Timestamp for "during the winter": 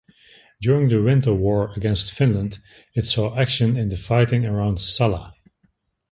0.59-1.31